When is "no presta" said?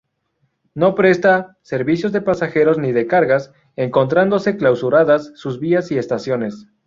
0.73-1.59